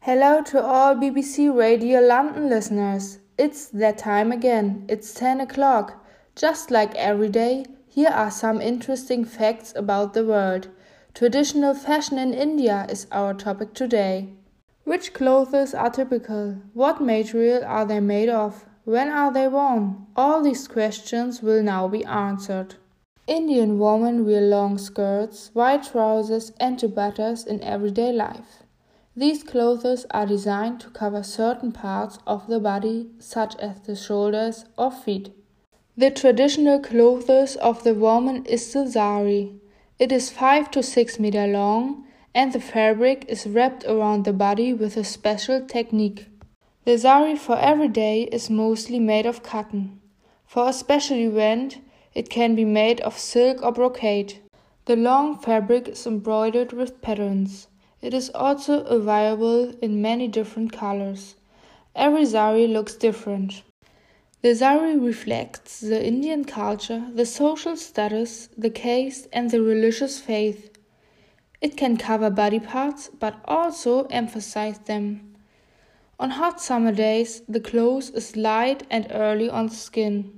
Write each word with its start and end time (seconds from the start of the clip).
Hello 0.00 0.40
to 0.42 0.64
all 0.64 0.94
BBC 0.94 1.54
Radio 1.54 2.00
London 2.00 2.48
listeners. 2.48 3.18
It's 3.36 3.66
that 3.66 3.98
time 3.98 4.32
again. 4.32 4.86
It's 4.88 5.12
10 5.12 5.42
o'clock. 5.42 6.02
Just 6.34 6.70
like 6.70 6.94
every 6.94 7.28
day, 7.28 7.66
here 7.86 8.08
are 8.08 8.30
some 8.30 8.62
interesting 8.62 9.24
facts 9.24 9.74
about 9.76 10.14
the 10.14 10.24
world. 10.24 10.68
Traditional 11.12 11.74
fashion 11.74 12.16
in 12.16 12.32
India 12.32 12.86
is 12.88 13.06
our 13.12 13.34
topic 13.34 13.74
today. 13.74 14.30
Which 14.84 15.12
clothes 15.12 15.74
are 15.74 15.90
typical? 15.90 16.62
What 16.72 17.02
material 17.02 17.62
are 17.66 17.84
they 17.84 18.00
made 18.00 18.30
of? 18.30 18.64
When 18.84 19.08
are 19.08 19.30
they 19.30 19.46
worn? 19.46 20.06
All 20.16 20.42
these 20.42 20.66
questions 20.66 21.42
will 21.42 21.62
now 21.62 21.86
be 21.86 22.02
answered. 22.06 22.76
Indian 23.28 23.78
women 23.78 24.24
wear 24.24 24.40
long 24.40 24.78
skirts, 24.78 25.50
white 25.52 25.84
trousers, 25.84 26.50
and 26.58 26.78
dupattas 26.78 27.46
in 27.46 27.62
everyday 27.62 28.10
life. 28.10 28.62
These 29.14 29.42
clothes 29.42 30.06
are 30.12 30.24
designed 30.24 30.80
to 30.80 30.88
cover 30.88 31.22
certain 31.22 31.70
parts 31.70 32.18
of 32.26 32.46
the 32.46 32.58
body, 32.58 33.10
such 33.18 33.54
as 33.56 33.80
the 33.80 33.94
shoulders 33.94 34.64
or 34.78 34.90
feet. 34.90 35.30
The 35.94 36.10
traditional 36.10 36.80
clothes 36.80 37.56
of 37.56 37.84
the 37.84 37.92
woman 37.92 38.46
is 38.46 38.72
the 38.72 38.90
sari. 38.90 39.60
It 39.98 40.10
is 40.10 40.30
5 40.30 40.70
to 40.70 40.82
6 40.82 41.18
meter 41.18 41.46
long 41.46 42.06
and 42.34 42.54
the 42.54 42.60
fabric 42.60 43.26
is 43.28 43.46
wrapped 43.46 43.84
around 43.84 44.24
the 44.24 44.32
body 44.32 44.72
with 44.72 44.96
a 44.96 45.04
special 45.04 45.60
technique. 45.66 46.28
The 46.86 46.96
sari 46.96 47.36
for 47.36 47.58
every 47.58 47.88
day 47.88 48.22
is 48.22 48.48
mostly 48.48 48.98
made 48.98 49.26
of 49.26 49.42
cotton. 49.42 50.00
For 50.46 50.70
a 50.70 50.72
special 50.72 51.18
event, 51.18 51.80
it 52.14 52.30
can 52.30 52.54
be 52.54 52.64
made 52.64 53.00
of 53.02 53.18
silk 53.18 53.62
or 53.62 53.72
brocade. 53.72 54.34
The 54.86 54.96
long 54.96 55.38
fabric 55.38 55.88
is 55.88 56.06
embroidered 56.06 56.72
with 56.72 57.02
patterns. 57.02 57.68
It 58.00 58.14
is 58.14 58.30
also 58.34 58.84
available 58.84 59.74
in 59.82 60.00
many 60.00 60.28
different 60.28 60.72
colors. 60.72 61.36
Every 61.94 62.24
sari 62.24 62.66
looks 62.66 62.94
different. 62.94 63.62
The 64.40 64.54
sari 64.54 64.96
reflects 64.96 65.80
the 65.80 66.06
Indian 66.06 66.44
culture, 66.44 67.10
the 67.12 67.26
social 67.26 67.76
status, 67.76 68.48
the 68.56 68.70
caste, 68.70 69.26
and 69.32 69.50
the 69.50 69.60
religious 69.60 70.20
faith. 70.20 70.70
It 71.60 71.76
can 71.76 71.96
cover 71.96 72.30
body 72.30 72.60
parts 72.60 73.08
but 73.08 73.40
also 73.46 74.04
emphasize 74.06 74.78
them. 74.78 75.34
On 76.20 76.30
hot 76.30 76.60
summer 76.60 76.92
days, 76.92 77.42
the 77.48 77.60
clothes 77.60 78.10
is 78.10 78.36
light 78.36 78.84
and 78.90 79.08
early 79.10 79.50
on 79.50 79.66
the 79.66 79.74
skin. 79.74 80.37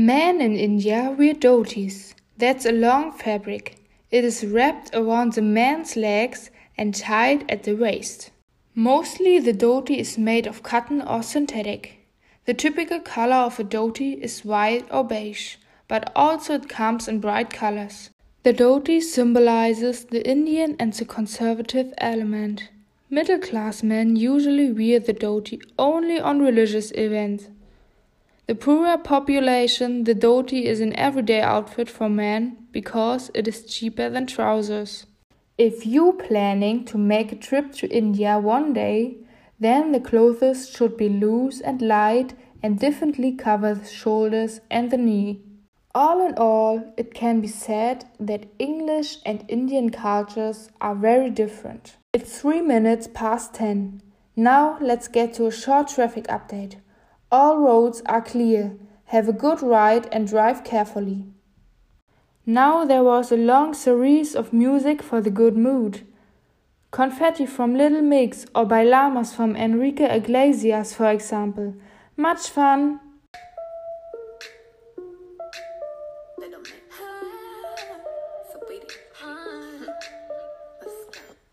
Men 0.00 0.40
in 0.40 0.54
India 0.54 1.12
wear 1.18 1.34
dhotis. 1.34 2.14
That's 2.36 2.64
a 2.64 2.70
long 2.70 3.10
fabric. 3.10 3.78
It 4.12 4.22
is 4.24 4.46
wrapped 4.46 4.94
around 4.94 5.32
the 5.32 5.42
man's 5.42 5.96
legs 5.96 6.52
and 6.76 6.94
tied 6.94 7.50
at 7.50 7.64
the 7.64 7.74
waist. 7.74 8.30
Mostly 8.76 9.40
the 9.40 9.52
dhoti 9.52 9.98
is 9.98 10.16
made 10.16 10.46
of 10.46 10.62
cotton 10.62 11.02
or 11.02 11.24
synthetic. 11.24 12.06
The 12.44 12.54
typical 12.54 13.00
color 13.00 13.42
of 13.48 13.58
a 13.58 13.64
dhoti 13.64 14.22
is 14.22 14.44
white 14.44 14.86
or 14.88 15.02
beige, 15.02 15.56
but 15.88 16.12
also 16.14 16.54
it 16.54 16.68
comes 16.68 17.08
in 17.08 17.18
bright 17.18 17.52
colors. 17.52 18.10
The 18.44 18.54
dhoti 18.54 19.02
symbolizes 19.02 20.04
the 20.04 20.24
Indian 20.24 20.76
and 20.78 20.92
the 20.92 21.06
conservative 21.06 21.92
element. 21.98 22.68
Middle 23.10 23.40
class 23.40 23.82
men 23.82 24.14
usually 24.14 24.70
wear 24.70 25.00
the 25.00 25.12
dhoti 25.12 25.60
only 25.76 26.20
on 26.20 26.38
religious 26.38 26.92
events. 26.92 27.48
The 28.48 28.54
poorer 28.54 28.96
population, 28.96 30.04
the 30.04 30.14
dhoti 30.14 30.62
is 30.62 30.80
an 30.80 30.96
everyday 30.96 31.42
outfit 31.42 31.90
for 31.90 32.08
men 32.08 32.56
because 32.72 33.30
it 33.34 33.46
is 33.46 33.66
cheaper 33.66 34.08
than 34.08 34.26
trousers. 34.26 35.04
If 35.58 35.84
you 35.84 36.14
planning 36.14 36.86
to 36.86 36.96
make 36.96 37.30
a 37.30 37.36
trip 37.36 37.72
to 37.72 37.94
India 37.94 38.38
one 38.38 38.72
day, 38.72 39.18
then 39.60 39.92
the 39.92 40.00
clothes 40.00 40.70
should 40.70 40.96
be 40.96 41.10
loose 41.10 41.60
and 41.60 41.82
light 41.82 42.32
and 42.62 42.78
differently 42.78 43.32
cover 43.32 43.74
the 43.74 43.84
shoulders 43.84 44.62
and 44.70 44.90
the 44.90 44.96
knee. 44.96 45.42
All 45.94 46.26
in 46.26 46.32
all, 46.38 46.94
it 46.96 47.12
can 47.12 47.42
be 47.42 47.48
said 47.48 48.06
that 48.18 48.46
English 48.58 49.18
and 49.26 49.44
Indian 49.48 49.90
cultures 49.90 50.70
are 50.80 50.94
very 50.94 51.28
different. 51.28 51.98
It's 52.14 52.40
3 52.40 52.62
minutes 52.62 53.10
past 53.12 53.52
10. 53.52 54.00
Now 54.36 54.78
let's 54.80 55.08
get 55.08 55.34
to 55.34 55.44
a 55.44 55.52
short 55.52 55.88
traffic 55.88 56.24
update. 56.28 56.76
All 57.30 57.58
roads 57.58 58.02
are 58.06 58.22
clear. 58.22 58.76
Have 59.06 59.28
a 59.28 59.32
good 59.32 59.62
ride 59.62 60.08
and 60.12 60.26
drive 60.26 60.64
carefully. 60.64 61.26
Now 62.46 62.86
there 62.86 63.04
was 63.04 63.30
a 63.30 63.36
long 63.36 63.74
series 63.74 64.34
of 64.34 64.52
music 64.52 65.02
for 65.02 65.20
the 65.20 65.30
good 65.30 65.56
mood. 65.56 66.06
Confetti 66.90 67.44
from 67.44 67.76
Little 67.76 68.00
Mix 68.00 68.46
or 68.54 68.64
by 68.64 68.84
Bailamos 68.84 69.34
from 69.34 69.54
Enrique 69.54 70.08
Iglesias, 70.16 70.94
for 70.94 71.10
example. 71.10 71.74
Much 72.16 72.48
fun! 72.48 73.00